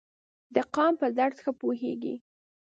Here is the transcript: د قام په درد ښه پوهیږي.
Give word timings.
د 0.55 0.57
قام 0.75 0.93
په 1.01 1.07
درد 1.17 1.37
ښه 1.43 1.51
پوهیږي. 1.61 2.15